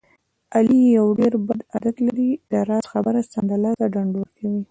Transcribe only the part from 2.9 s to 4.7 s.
خبره سمدلاسه ډنډوره کوي.